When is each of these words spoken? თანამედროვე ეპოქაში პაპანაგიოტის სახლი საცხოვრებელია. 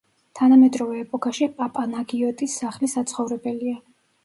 თანამედროვე 0.37 1.01
ეპოქაში 1.01 1.49
პაპანაგიოტის 1.61 2.59
სახლი 2.65 2.93
საცხოვრებელია. 2.97 3.79